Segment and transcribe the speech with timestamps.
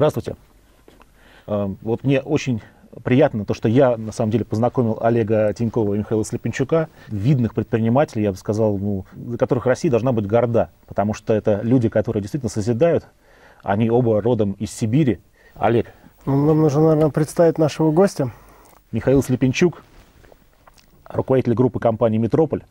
[0.00, 0.34] Здравствуйте.
[1.46, 2.62] Э, вот мне очень
[3.04, 8.22] приятно то, что я, на самом деле, познакомил Олега Тинькова и Михаила Слепенчука, видных предпринимателей,
[8.22, 12.22] я бы сказал, ну, за которых Россия должна быть горда, потому что это люди, которые
[12.22, 13.08] действительно созидают.
[13.62, 15.20] Они оба родом из Сибири.
[15.54, 15.92] Олег.
[16.24, 18.32] Ну, нам нужно, наверное, представить нашего гостя.
[18.92, 19.82] Михаил Слепенчук,
[21.04, 22.62] руководитель группы компании «Метрополь»,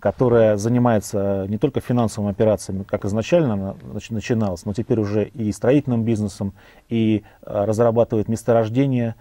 [0.00, 3.76] которая занимается не только финансовыми операциями, как изначально
[4.08, 6.54] начиналось, но теперь уже и строительным бизнесом,
[6.88, 9.14] и э, разрабатывает месторождения,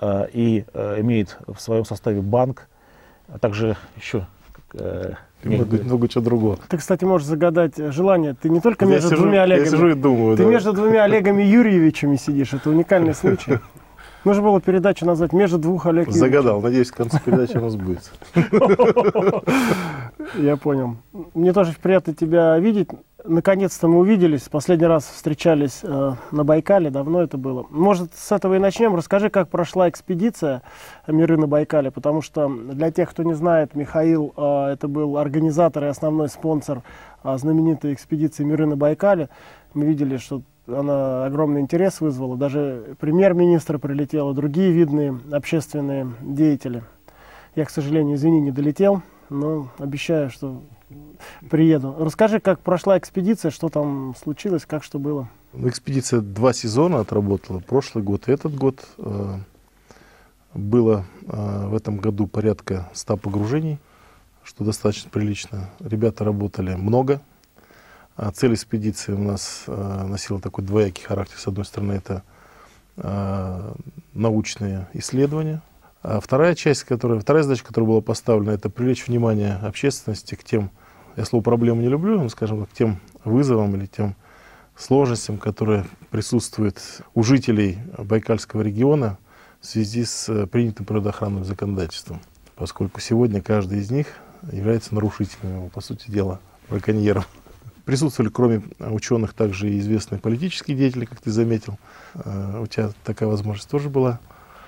[0.00, 2.68] э, и э, имеет в своем составе банк,
[3.28, 4.26] а также еще
[5.42, 6.58] много, много чего другого.
[6.68, 8.34] Ты, кстати, можешь загадать желание.
[8.34, 9.64] Ты не только между я двумя Олегами.
[9.64, 10.36] Я сижу и думаю.
[10.36, 10.50] Ты да.
[10.50, 12.54] между двумя Олегами Юрьевичами сидишь.
[12.54, 13.58] Это уникальный случай.
[14.24, 16.60] Нужно было передачу назвать «Между двух Олег Загадал.
[16.60, 18.12] Надеюсь, в конце передачи у нас будет.
[20.34, 20.96] Я понял.
[21.34, 22.88] Мне тоже приятно тебя видеть.
[23.24, 24.42] Наконец-то мы увиделись.
[24.42, 26.90] Последний раз встречались э, на Байкале.
[26.90, 27.66] Давно это было.
[27.70, 28.94] Может, с этого и начнем.
[28.96, 30.62] Расскажи, как прошла экспедиция
[31.06, 31.90] «Миры на Байкале».
[31.90, 36.82] Потому что для тех, кто не знает, Михаил э, это был организатор и основной спонсор
[37.22, 39.28] э, знаменитой экспедиции «Миры на Байкале».
[39.74, 42.36] Мы видели, что она огромный интерес вызвала.
[42.36, 46.82] Даже премьер-министр прилетел, и другие видные общественные деятели.
[47.54, 50.62] Я, к сожалению, извини, не долетел, но обещаю, что
[51.50, 51.94] приеду.
[51.98, 55.28] Расскажи, как прошла экспедиция, что там случилось, как что было.
[55.52, 58.86] Ну, экспедиция два сезона отработала, прошлый год и этот год.
[58.98, 59.38] Э,
[60.54, 63.78] было э, в этом году порядка 100 погружений,
[64.44, 65.70] что достаточно прилично.
[65.80, 67.20] Ребята работали много, а
[68.34, 71.38] цель экспедиции у нас э, носила такой двоякий характер.
[71.38, 72.22] С одной стороны, это
[72.96, 73.74] э,
[74.12, 75.62] научные исследования.
[76.02, 80.70] А вторая часть, которая, вторая задача, которая была поставлена, это привлечь внимание общественности к тем,
[81.16, 84.16] я слово проблему не люблю, но, скажем к тем вызовам или тем
[84.76, 86.80] сложностям, которые присутствуют
[87.14, 89.18] у жителей Байкальского региона
[89.60, 92.20] в связи с э, принятым природоохранным законодательством.
[92.56, 94.06] Поскольку сегодня каждый из них
[94.50, 97.24] является нарушителем, по сути дела, браконьером.
[97.84, 101.78] Присутствовали, кроме ученых, также и известные политические деятели, как ты заметил.
[102.14, 104.20] Э, у тебя такая возможность тоже была.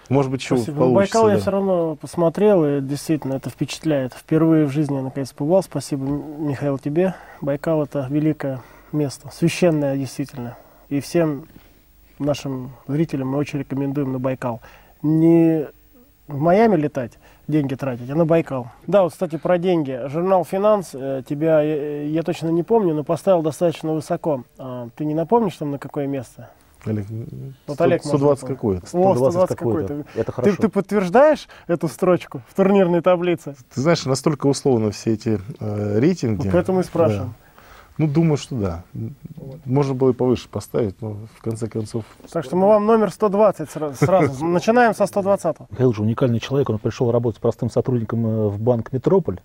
[0.09, 0.79] Может быть, еще Спасибо.
[0.79, 1.15] получится.
[1.15, 1.33] Байкал да.
[1.35, 4.13] я все равно посмотрел, и действительно это впечатляет.
[4.13, 5.63] Впервые в жизни я наконец побывал.
[5.63, 7.15] Спасибо, Михаил, тебе.
[7.41, 10.57] Байкал это великое место, священное действительно.
[10.89, 11.47] И всем
[12.19, 14.61] нашим зрителям мы очень рекомендуем на Байкал.
[15.03, 15.69] Не
[16.29, 17.19] в Майами летать,
[17.49, 18.69] деньги тратить, а на Байкал.
[18.87, 20.01] Да, вот, кстати, про деньги.
[20.09, 24.45] Журнал «Финанс» э, тебя, я, я точно не помню, но поставил достаточно высоко.
[24.59, 26.51] А, ты не напомнишь там на какое место?
[26.87, 27.07] Олег,
[27.67, 28.87] вот 100, Олег 120 какое-то.
[28.87, 30.05] 120, О, 120 какое-то.
[30.15, 30.57] Это хорошо.
[30.57, 33.55] Ты, ты подтверждаешь эту строчку в турнирной таблице?
[33.75, 36.45] Ты знаешь, настолько условно все эти э, рейтинги.
[36.45, 37.35] Вот поэтому и спрашиваем.
[37.39, 37.44] Да.
[37.97, 38.85] Ну, думаю, что да.
[39.37, 39.61] Вот.
[39.65, 42.05] Можно было и повыше поставить, но в конце концов...
[42.33, 43.95] Так что мы вам номер 120 сразу.
[43.97, 44.45] сразу.
[44.45, 45.67] Начинаем со 120 -го.
[45.71, 46.71] Михаил же уникальный человек.
[46.71, 49.41] Он пришел работать простым сотрудником э, в банк «Метрополь»,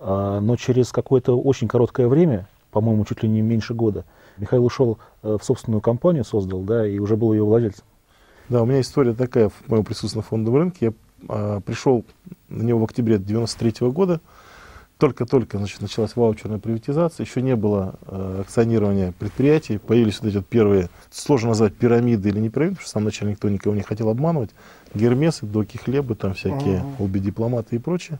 [0.00, 4.04] а, но через какое-то очень короткое время, по-моему, чуть ли не меньше года,
[4.38, 7.84] Михаил ушел э, в собственную компанию, создал, да, и уже был ее владельцем.
[8.48, 10.86] Да, у меня история такая в моем присутствии на фондовом рынке.
[10.86, 10.92] Я
[11.28, 12.04] а, пришел
[12.48, 14.20] на него в октябре 1993 года,
[14.98, 20.46] только-только значит, началась ваучерная приватизация, еще не было э, акционирования предприятий, появились вот эти вот
[20.46, 24.08] первые, сложно назвать пирамиды или не пирамиды, потому что сам начальник никто никого не хотел
[24.08, 24.50] обманывать,
[24.94, 27.04] гермесы, доки хлеба, там всякие uh-huh.
[27.04, 28.18] обе-дипломаты и прочее.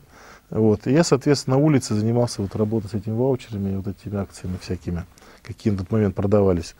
[0.49, 0.85] Вот.
[0.85, 5.05] И я, соответственно, на улице занимался вот работой с этими ваучерами, вот этими акциями всякими,
[5.43, 6.75] какие на тот момент продавались.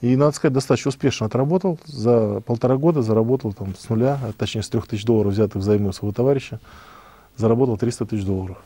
[0.00, 1.78] И, надо сказать, достаточно успешно отработал.
[1.86, 5.90] За полтора года заработал там, с нуля, а точнее с трех тысяч долларов, взятых взаймы
[5.90, 6.60] у своего товарища,
[7.36, 8.58] заработал 300 тысяч долларов.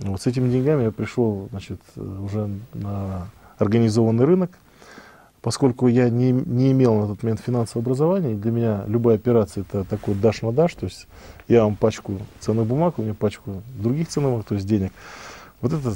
[0.00, 3.28] Вот с этими деньгами я пришел значит, уже на
[3.58, 4.50] организованный рынок.
[5.40, 9.84] Поскольку я не, не имел на тот момент финансового образования, для меня любая операция это
[9.84, 11.06] такой даш на даш, то есть
[11.46, 14.92] я вам пачку ценных бумаг, у меня пачку других ценных бумаг, то есть денег.
[15.60, 15.94] Вот эта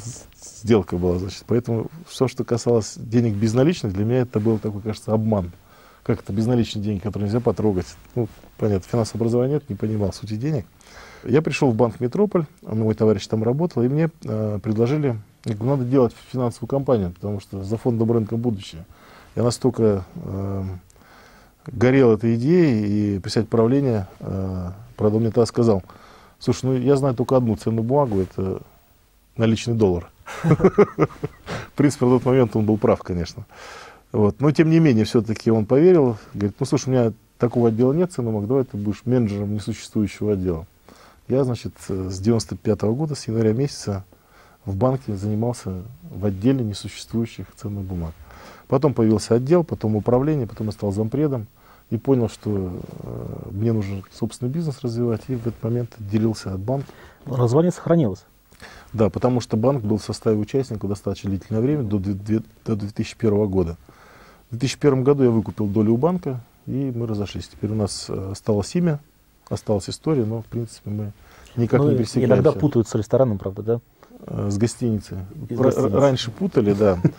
[0.63, 1.43] сделка была, значит.
[1.47, 5.51] Поэтому все, что касалось денег безналичных, для меня это был такой, кажется, обман.
[6.05, 7.87] Как это безналичные деньги, которые нельзя потрогать.
[8.15, 8.29] Ну,
[8.59, 10.67] понятно, финансового образования нет, не понимал сути денег.
[11.25, 15.85] Я пришел в банк «Метрополь», мой товарищ там работал, и мне э, предложили, говорю, надо
[15.85, 18.85] делать финансовую компанию, потому что за фондом рынка будущее.
[19.37, 20.65] Я настолько э,
[21.67, 25.83] горел этой идеей, и председатель правления, э, правда, мне тогда сказал,
[26.39, 28.63] слушай, ну я знаю только одну ценную бумагу, это
[29.37, 30.11] наличный доллар.
[30.43, 33.45] В принципе, на тот момент он был прав, конечно.
[34.13, 34.41] Вот.
[34.41, 36.17] Но, тем не менее, все-таки он поверил.
[36.35, 40.67] Говорит, ну, слушай, у меня такого отдела нет бумаг, давай ты будешь менеджером несуществующего отдела.
[41.33, 44.05] Я, значит, с 95 -го года, с января месяца
[44.67, 48.13] в банке занимался в отделе несуществующих ценных бумаг.
[48.69, 51.47] Потом появился отдел, потом управление, потом я стал зампредом
[51.89, 56.61] и понял, что э, мне нужно собственный бизнес развивать, и в этот момент отделился от
[56.61, 56.89] банка.
[57.25, 58.27] Название сохранилось.
[58.93, 63.79] Да, потому что банк был в составе участников достаточно длительное время, до, до 2001 года.
[64.51, 67.49] В 2001 году я выкупил долю у банка, и мы разошлись.
[67.49, 69.01] Теперь у нас э, осталось имя,
[69.49, 71.13] осталась история, но, в принципе, мы
[71.57, 72.35] никак Ну, не пересекаемся.
[72.35, 73.81] иногда путают с рестораном, правда, да?
[74.27, 75.25] Э, С гостиницы.
[75.49, 75.97] Из Ра- гостиницы.
[75.99, 76.99] Раньше путали, да.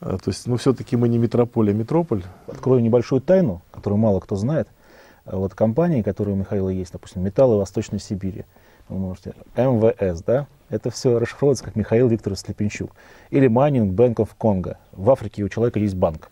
[0.00, 2.22] Э, То есть, ну, все-таки мы не метрополия, а метрополь.
[2.46, 4.68] Открою небольшую тайну, которую мало кто знает.
[5.24, 8.44] А Вот компании, которые у Михаила есть, допустим, Металлы Восточной Сибири,
[8.88, 12.92] вы можете, МВС, да, это все расшифровывается как Михаил Викторович Слипенчук.
[13.30, 14.76] Или Mining of Congo.
[14.92, 16.30] В Африке у человека есть банк.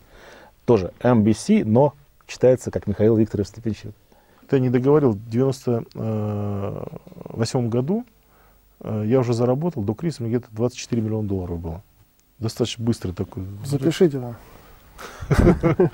[0.65, 1.93] Тоже MBC, но
[2.25, 3.93] читается как Михаил Викторович Слипенчук.
[4.49, 8.05] Ты не договорил, в 98 году
[8.79, 11.83] э, я уже заработал, до кризиса мне где-то 24 миллиона долларов было.
[12.39, 13.43] Достаточно быстрый такой.
[13.65, 14.35] Запишите.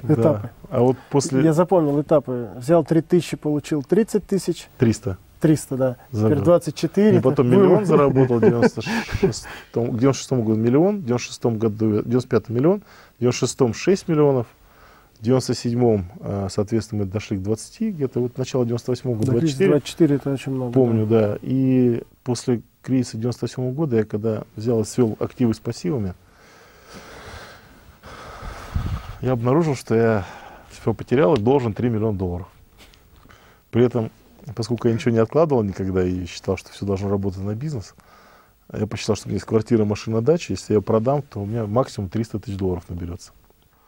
[0.00, 0.14] Да.
[0.14, 0.50] этапы.
[0.70, 2.50] А вот после Я запомнил этапы.
[2.56, 4.68] Взял 3000, получил 30 тысяч.
[4.78, 5.18] 300.
[5.40, 5.96] 300, да.
[6.10, 6.44] За Теперь год.
[6.44, 7.16] 24.
[7.16, 12.82] И потом миллион заработал в 96 к 96 году миллион, в 96 году, 95 миллион,
[13.16, 14.46] в 96 6 миллионов,
[15.18, 19.70] в 97 э, соответственно, мы дошли к 20, где-то вот начало 98 года Да, 24.
[19.70, 20.72] 24 это очень много.
[20.72, 21.38] Помню, да.
[21.42, 26.14] И после кризиса 98 года я когда взял и свел активы с пассивами,
[29.20, 30.26] я обнаружил, что я
[30.70, 32.48] все потерял и должен 3 миллиона долларов.
[33.72, 34.10] При этом,
[34.54, 37.94] поскольку я ничего не откладывал никогда и считал, что все должно работать на бизнес,
[38.72, 40.52] я посчитал, что у меня есть квартира, машина, дача.
[40.52, 43.32] Если я продам, то у меня максимум 300 тысяч долларов наберется.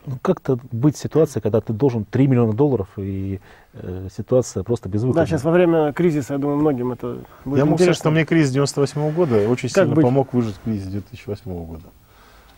[0.07, 3.41] Ну, как-то быть в ситуации, когда ты должен 3 миллиона долларов, и
[3.75, 5.27] э, ситуация просто Да, безвыходная.
[5.27, 8.51] сейчас во время кризиса, я думаю, многим это будет я могу сказать, что мне кризис
[8.53, 10.05] 98 года очень Как сильно быть?
[10.05, 11.85] помог выжить в кризисе 2008 года.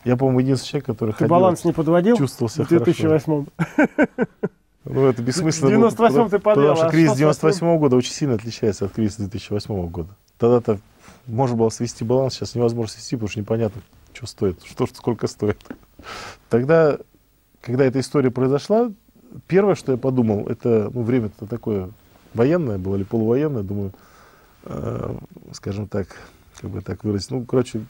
[0.05, 3.45] Я, по-моему, единственный человек, который Ты ходил, баланс не подводил чувствовал себя в 2008
[4.85, 5.89] Ну, это бессмысленно.
[5.89, 8.35] В 98-м было, ты подвел, Потому что а кризис что с 98 года очень сильно
[8.35, 10.09] отличается от кризиса 2008 года.
[10.37, 10.79] Тогда-то
[11.25, 13.81] можно было свести баланс, сейчас невозможно свести, потому что непонятно,
[14.13, 15.57] что стоит, что, сколько стоит.
[16.49, 16.97] Тогда,
[17.63, 18.91] когда эта история произошла,
[19.47, 21.91] первое, что я подумал, это, ну, время-то такое
[22.33, 23.93] военное было или полувоенное, думаю,
[24.65, 25.15] э,
[25.53, 26.07] скажем так,
[26.59, 27.85] как бы так выразить, ну, короче,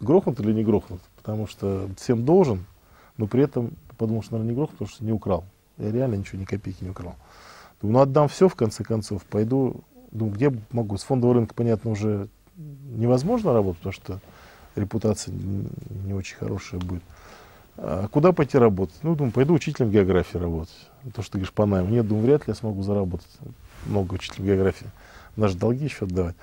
[0.00, 2.66] грохнут или не грохнут, потому что всем должен,
[3.16, 5.44] но при этом подумал, что, наверное, не грохнут, потому что не украл.
[5.78, 7.16] Я реально ничего, ни копейки не украл.
[7.80, 9.82] Думаю, ну отдам все, в конце концов, пойду,
[10.12, 10.98] думаю, где могу.
[10.98, 14.20] С фондового рынка, понятно, уже невозможно работать, потому что
[14.76, 15.34] репутация
[16.04, 17.02] не очень хорошая будет.
[17.76, 18.96] А куда пойти работать?
[19.02, 20.74] Ну, думаю, пойду учителем географии работать.
[21.14, 21.90] То, что ты говоришь, по найму.
[21.90, 23.30] Нет, думаю, вряд ли я смогу заработать
[23.86, 24.86] много учителем географии.
[25.36, 26.36] Наши долги еще отдавать.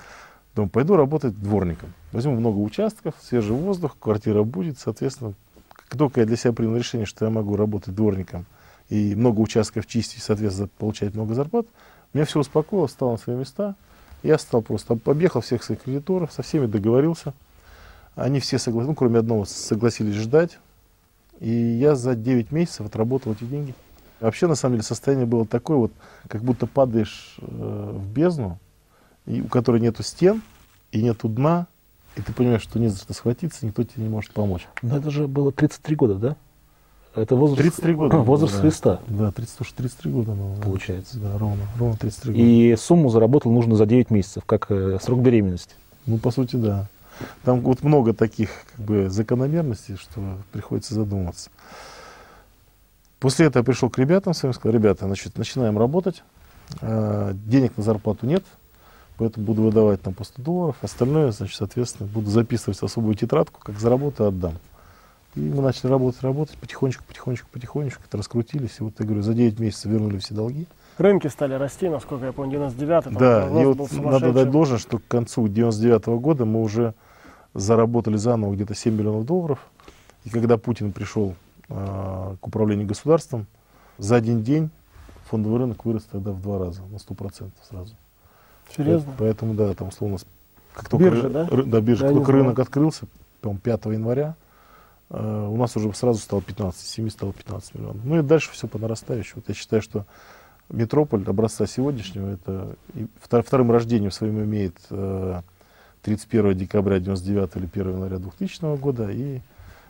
[0.54, 1.92] Думаю, пойду работать дворником.
[2.12, 5.34] Возьму много участков, свежий воздух, квартира будет, соответственно,
[5.72, 8.44] как только я для себя принял решение, что я могу работать дворником
[8.88, 11.66] и много участков чистить, соответственно, получать много зарплат,
[12.12, 13.76] меня все успокоило, встал на свои места.
[14.22, 17.34] Я стал просто, об- объехал всех своих кредиторов, со всеми договорился.
[18.16, 20.58] Они все согласились, ну, кроме одного, согласились ждать.
[21.40, 23.74] И я за 9 месяцев отработал эти деньги.
[24.20, 25.92] Вообще, на самом деле, состояние было такое, вот,
[26.26, 28.58] как будто падаешь э, в бездну,
[29.26, 30.42] и, у которой нету стен,
[30.90, 31.68] и нету дна,
[32.16, 34.66] и ты понимаешь, что не за что схватиться, никто тебе не может помочь.
[34.82, 36.36] Но это же было 33 года, да?
[37.14, 38.16] Это возраст, 33 года.
[38.18, 38.60] возраст да.
[38.60, 40.34] Христа, Да, 30, уж 33 года.
[40.34, 41.18] ну, получается.
[41.20, 42.44] Да, ровно, ровно 33 года.
[42.44, 45.74] И сумму заработал нужно за 9 месяцев, как э, срок беременности.
[46.06, 46.88] Ну, по сути, да.
[47.44, 51.50] Там вот много таких как бы, закономерностей, что приходится задуматься.
[53.20, 56.22] После этого я пришел к ребятам своим, сказал, ребята, значит, начинаем работать,
[56.82, 58.44] А, денег на зарплату нет,
[59.16, 63.60] поэтому буду выдавать там по 100 долларов, остальное, значит, соответственно, буду записывать в особую тетрадку,
[63.60, 64.54] как заработаю, отдам.
[65.34, 69.34] И мы начали работать, работать, потихонечку, потихонечку, потихонечку, как-то раскрутились, и вот, я говорю, за
[69.34, 70.66] 9 месяцев вернули все долги.
[70.98, 74.78] Рынки стали расти, насколько я помню, 99 там Да, рост и вот надо дать должное,
[74.78, 76.92] что к концу 99 года мы уже
[77.58, 79.66] заработали заново где-то 7 миллионов долларов.
[80.24, 81.34] И когда Путин пришел
[81.68, 83.46] а, к управлению государством,
[83.98, 84.70] за один день
[85.28, 87.94] фондовый рынок вырос тогда в два раза, на 100% сразу.
[88.76, 89.12] Серьезно?
[89.18, 90.26] Поэтому, да, там, условно, с-
[90.74, 91.46] как только, Биржа, ры- да?
[91.46, 93.06] ры- да, биржа, Я как только рынок открылся,
[93.40, 94.36] по-моему, 5 января,
[95.10, 98.04] э, у нас уже сразу стало 15, с 7 стало 15 миллионов.
[98.04, 99.32] Ну и дальше все по нарастающей.
[99.36, 100.06] Вот я считаю, что
[100.70, 102.76] Метрополь образца сегодняшнего, это
[103.26, 105.40] втор- вторым рождением своим имеет э,
[106.02, 109.10] 31 декабря 99 или 1 января 2000 года.
[109.10, 109.40] И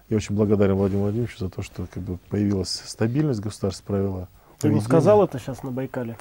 [0.09, 4.29] я очень благодарен Владимиру Владимировичу за то, что как бы, появилась стабильность, государство правила.
[4.59, 6.17] Ты ему сказал это сейчас на Байкале?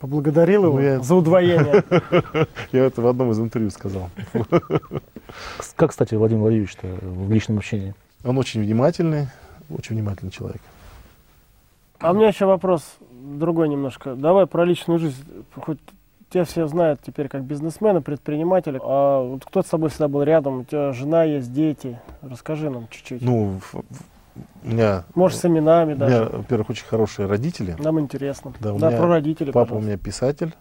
[0.00, 1.82] Поблагодарил Ну, его я- за удвоение.
[2.72, 4.10] Я это в одном из интервью сказал.
[5.74, 7.94] Как, кстати, Владимир Владимирович-то в личном общении?
[8.22, 9.28] Он очень внимательный,
[9.70, 10.60] очень внимательный человек.
[11.98, 14.14] А у меня еще вопрос другой немножко.
[14.16, 15.24] Давай про личную жизнь.
[15.54, 15.78] Хоть
[16.36, 18.78] тебя все знают теперь как бизнесмена, предпринимателя.
[18.82, 20.60] А вот кто с тобой всегда был рядом?
[20.60, 21.98] У тебя жена есть, дети.
[22.22, 23.22] Расскажи нам чуть-чуть.
[23.22, 26.24] Ну, у меня, Может, с именами у меня, даже.
[26.36, 27.74] во-первых, очень хорошие родители.
[27.78, 28.52] Нам интересно.
[28.60, 29.86] Да, Да, у меня про родителей, Папа у пожалуйста.
[29.88, 30.54] меня писатель,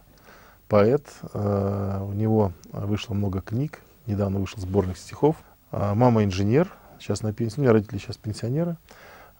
[0.70, 1.06] поэт.
[1.34, 3.82] э, У него вышло много книг.
[4.08, 5.36] Недавно вышел сборник стихов.
[5.72, 7.60] А Мама инженер, сейчас на пенсии.
[7.60, 8.78] У меня родители сейчас пенсионеры.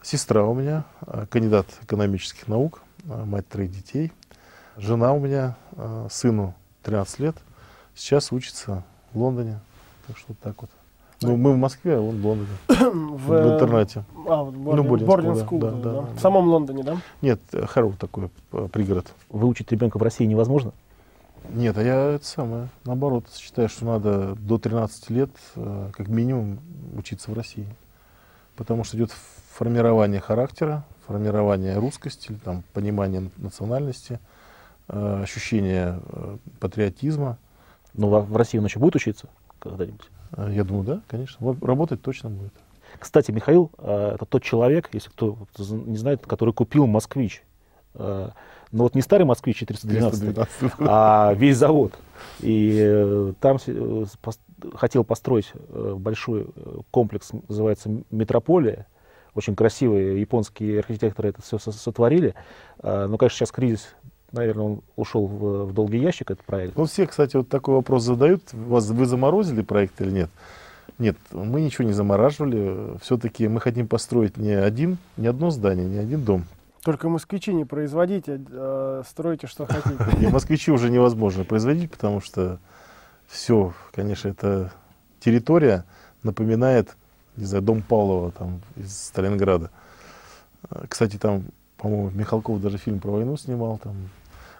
[0.02, 4.12] Сестра у меня, э, кандидат экономических наук, э, мать троих детей.
[4.78, 6.54] Жена у меня, э, сыну
[6.84, 7.36] 13 лет,
[7.96, 9.60] сейчас учится в Лондоне.
[10.08, 10.70] Так что вот так вот.
[11.22, 14.04] Ну, мы в Москве, а он в Лондоне, в, в, интернате.
[14.28, 16.08] А, вот Ну, boarding, boarding boarding school, school, да, да, да, да.
[16.14, 16.98] В самом Лондоне, да?
[17.22, 19.14] Нет, э, Хэрроу такой э, пригород.
[19.30, 20.74] Выучить ребенка в России невозможно?
[21.54, 26.60] Нет, а я это самое, наоборот, считаю, что надо до 13 лет э, как минимум
[26.98, 27.68] учиться в России.
[28.56, 29.12] Потому что идет
[29.54, 34.20] формирование характера, формирование русскости, там, понимание национальности,
[34.88, 37.38] ощущение э, патриотизма.
[37.94, 39.28] Но во- в России он еще будет учиться
[39.60, 40.10] когда-нибудь?
[40.38, 41.56] Э, Я думаю, да, конечно.
[41.62, 42.54] Работать точно будет.
[43.00, 47.44] Кстати, Михаил, э, это тот человек, если кто не знает, который купил «Москвич».
[47.96, 48.30] Э,
[48.72, 50.74] Но вот не старый «Москвич» 412, 312.
[50.80, 51.94] а весь завод.
[52.42, 54.06] И э, там э,
[54.76, 58.88] хотел построить э, большой э, комплекс, называется «Метрополия».
[59.34, 62.34] Очень красивые японские архитекторы это все сотворили.
[62.80, 63.94] Э, Но, конечно, сейчас кризис,
[64.36, 66.78] наверное, он ушел в, в долгий ящик, этот проект.
[66.78, 68.42] Ну, все, кстати, вот такой вопрос задают.
[68.54, 70.30] Вас, вы заморозили проект или нет?
[70.98, 72.98] Нет, мы ничего не замораживали.
[73.02, 76.46] Все-таки мы хотим построить не один, не одно здание, не один дом.
[76.84, 79.98] Только москвичи не производите, а, стройте, что хотите.
[80.22, 82.60] И москвичи уже невозможно производить, потому что
[83.28, 84.72] все, конечно, эта
[85.20, 85.84] территория
[86.22, 86.96] напоминает,
[87.38, 89.72] не знаю, дом Павлова там из Сталинграда.
[90.70, 91.46] А, Кстати, там,
[91.78, 93.96] по-моему, Михалков даже фильм про войну снимал, там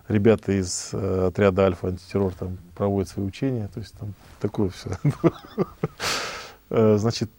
[0.08, 4.92] ребята из э, отряда Альфа антитеррор там проводят свои учения, то есть там такое все.
[6.72, 7.30] Э, Значит,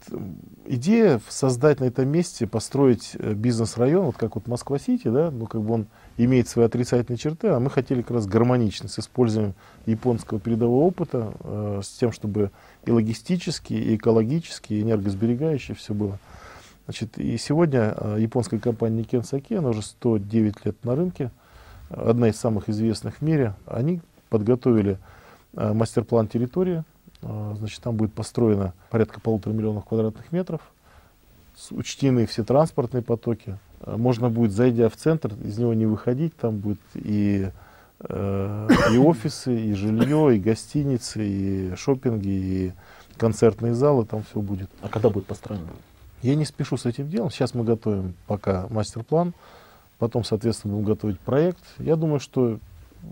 [0.65, 5.61] идея создать на этом месте, построить э, бизнес-район, вот как вот Москва-Сити, да, ну как
[5.61, 9.53] бы он имеет свои отрицательные черты, а мы хотели как раз гармонично, с использованием
[9.85, 12.51] японского передового опыта, э, с тем, чтобы
[12.85, 16.19] и логистически, и экологически, и энергосберегающее все было.
[16.85, 21.31] Значит, и сегодня э, японская компания Nikken Sake, она уже 109 лет на рынке,
[21.89, 24.97] одна из самых известных в мире, они подготовили
[25.55, 26.83] э, мастер-план территории,
[27.21, 30.61] Э, Значит, там будет построено порядка полутора миллионов квадратных метров,
[31.71, 33.57] учтены все транспортные потоки.
[33.81, 37.49] Э, Можно будет, зайдя в центр, из него не выходить, там будет и,
[37.99, 42.73] э, и офисы, и жилье, и гостиницы, и шопинги, и
[43.17, 44.69] концертные залы, там все будет.
[44.81, 45.67] А когда будет построено?
[46.21, 47.29] Я не спешу с этим делом.
[47.29, 49.33] Сейчас мы готовим пока мастер-план,
[49.99, 51.63] потом, соответственно, будем готовить проект.
[51.79, 52.59] Я думаю, что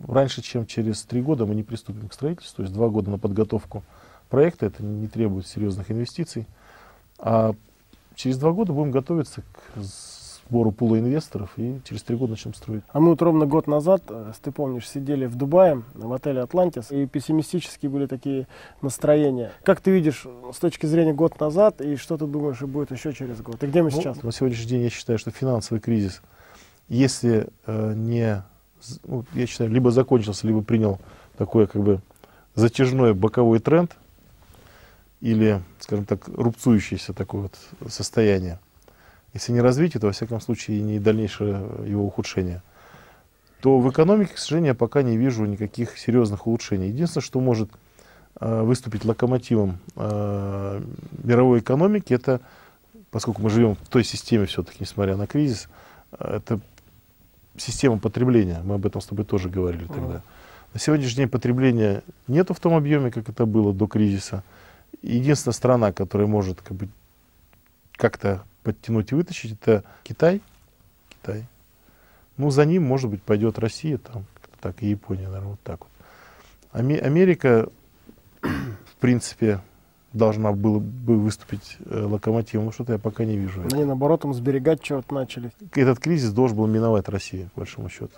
[0.07, 2.57] раньше, чем через три года, мы не приступим к строительству.
[2.57, 3.83] То есть два года на подготовку
[4.29, 6.47] проекта, это не требует серьезных инвестиций.
[7.17, 7.53] А
[8.15, 9.81] через два года будем готовиться к
[10.47, 12.83] сбору пула инвесторов и через три года начнем строить.
[12.91, 16.41] А мы вот ровно год назад, э, если ты помнишь, сидели в Дубае, в отеле
[16.41, 18.47] «Атлантис», и пессимистические были такие
[18.81, 19.51] настроения.
[19.63, 22.91] Как ты видишь э, с точки зрения год назад, и что ты думаешь, и будет
[22.91, 23.63] еще через год?
[23.63, 24.21] И где мы Ну, сейчас?
[24.21, 26.21] на сегодняшний день я считаю, что финансовый кризис,
[26.87, 28.43] если э, не,
[29.05, 30.99] ну, я считаю, либо закончился, либо принял
[31.37, 32.01] такой как бы
[32.55, 33.95] затяжной боковой тренд,
[35.21, 38.59] или, скажем так, рубцующееся такое вот состояние.
[39.33, 42.61] Если не развитие, то, во всяком случае, и не дальнейшее его ухудшение.
[43.61, 46.89] То в экономике, к сожалению, я пока не вижу никаких серьезных улучшений.
[46.89, 47.71] Единственное, что может
[48.39, 50.81] э, выступить локомотивом э,
[51.23, 52.39] мировой экономики, это,
[53.09, 55.67] поскольку мы живем в той системе все-таки, несмотря на кризис,
[56.11, 56.59] э, это
[57.57, 58.61] система потребления.
[58.63, 60.21] Мы об этом с тобой тоже говорили тогда.
[60.73, 64.43] На сегодняшний день потребления нету в том объеме, как это было до кризиса.
[65.01, 66.89] Единственная страна, которая может как бы,
[67.93, 70.41] как-то подтянуть и вытащить, это Китай.
[71.09, 71.45] Китай.
[72.37, 74.25] Ну, за ним, может быть, пойдет Россия, там,
[74.59, 75.89] так, и Япония, наверное, вот так вот.
[76.73, 77.69] Аме- Америка,
[78.41, 79.61] в принципе,
[80.15, 83.61] должна была бы выступить э, локомотивом, но что-то я пока не вижу.
[83.71, 85.51] Они, наоборот, там сберегать чего-то начали.
[85.73, 88.13] Этот кризис должен был миновать Россию, по большому счету.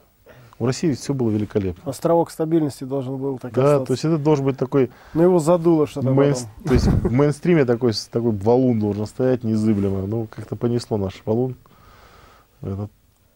[0.59, 1.89] У России все было великолепно.
[1.89, 3.85] Островок стабильности должен был так Да, остаться.
[3.85, 6.33] то есть это должен быть такой Но его задуло что-то потом.
[6.65, 10.07] то есть в мейнстриме такой, такой валун должен стоять незыблемо.
[10.07, 11.55] Ну, как-то понесло наш валун.
[12.61, 12.89] Этот.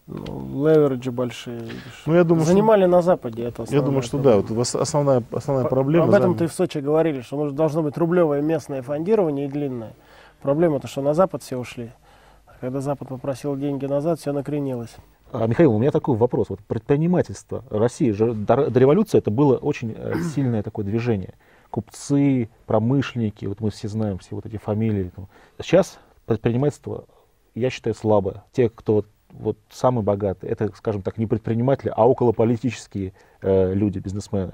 [0.08, 1.62] Левериджи большие.
[2.06, 5.22] Ну, я думаю, что- Занимали на Западе это Я думаю, что да, вот ос- основная,
[5.32, 6.04] основная По- проблема.
[6.06, 9.94] Об этом ты в Сочи говорили, что нужно, должно быть рублевое местное фондирование и длинное.
[10.42, 11.92] Проблема-то, что на Запад все ушли.
[12.46, 14.94] А когда Запад попросил деньги назад, все накренилось.
[15.30, 16.50] А, Михаил, у меня такой вопрос.
[16.50, 21.34] Вот предпринимательство России же до, до революции это было очень э, сильное такое движение.
[21.70, 25.10] Купцы, промышленники, вот мы все знаем все вот эти фамилии.
[25.60, 27.04] Сейчас предпринимательство,
[27.54, 28.42] я считаю, слабое.
[28.52, 34.52] Те, кто вот самые богатые, это, скажем так, не предприниматели, а околополитические э, люди, бизнесмены.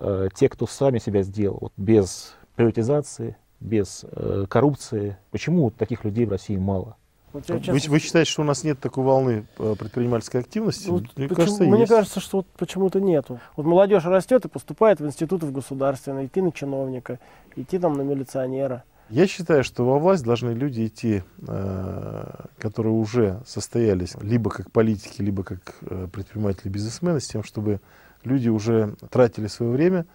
[0.00, 5.16] Э, те, кто сами себя сделал, вот без приватизации, без э, коррупции.
[5.30, 6.96] Почему таких людей в России мало?
[7.32, 10.88] Вот Вы, вы считаете, что у нас нет такой волны э, предпринимательской активности?
[10.88, 11.92] Вот Мне почему- кажется, мне есть.
[11.92, 13.38] кажется, что вот почему-то нету.
[13.54, 17.18] Вот молодежь растет и поступает в институты в государственные, идти на чиновника,
[17.54, 18.82] идти там на милиционера.
[19.10, 25.22] Я считаю, что во власть должны люди идти, э, которые уже состоялись либо как политики,
[25.22, 27.80] либо как э, предприниматели, бизнесмены, с тем, чтобы
[28.22, 30.06] люди уже тратили свое время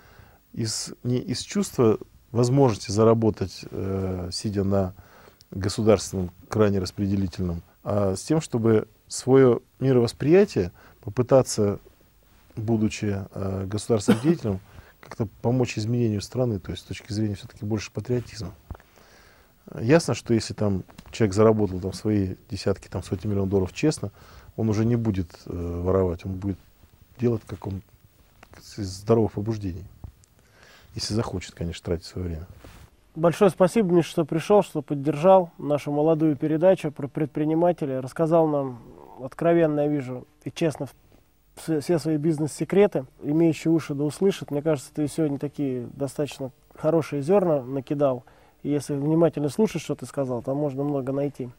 [0.53, 1.97] из, не из чувства
[2.31, 4.93] возможности заработать, э, сидя на
[5.49, 10.71] государственном крайне распределительном, а с тем, чтобы свое мировосприятие
[11.01, 11.79] попытаться,
[12.55, 13.25] будучи
[13.65, 14.59] государственным деятелем,
[14.99, 18.53] как-то помочь изменению страны, то есть с точки зрения все-таки больше патриотизма.
[19.79, 24.11] Ясно, что если там человек заработал там свои десятки, там сотни миллионов долларов честно,
[24.55, 26.59] он уже не будет э, воровать, он будет
[27.19, 27.81] делать, как он
[28.77, 29.85] из здоровых побуждений.
[30.95, 32.47] Если захочет, конечно, тратить свое время.
[33.15, 38.79] Большое спасибо, Миша, что пришел, что поддержал нашу молодую передачу про предпринимателей, рассказал нам
[39.23, 40.87] откровенно, я вижу, и честно
[41.55, 43.05] все свои бизнес-секреты.
[43.21, 44.51] Имеющие уши да услышат.
[44.51, 48.23] Мне кажется, ты сегодня такие достаточно хорошие зерна накидал.
[48.63, 51.49] И если внимательно слушать, что ты сказал, там можно много найти.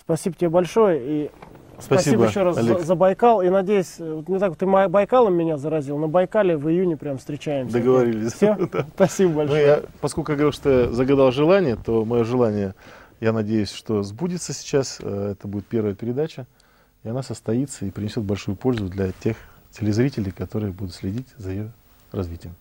[0.00, 1.00] Спасибо тебе большое.
[1.02, 1.30] И
[1.78, 2.80] Спасибо, еще раз Олег.
[2.80, 3.42] за, за Байкал.
[3.42, 5.98] И надеюсь, вот не так, ты Байкалом меня заразил.
[5.98, 7.72] На Байкале в июне прям встречаемся.
[7.72, 8.32] Договорились.
[8.32, 8.54] Все?
[8.72, 8.86] Да.
[8.94, 9.62] Спасибо Ну, большое.
[9.66, 12.74] я, поскольку я говорил, что я загадал желание, то мое желание,
[13.20, 14.98] я надеюсь, что сбудется сейчас.
[15.00, 16.46] Э, Это будет первая передача,
[17.04, 19.36] и она состоится и принесет большую пользу для тех
[19.70, 21.72] телезрителей, которые будут следить за ее
[22.12, 22.54] развитием.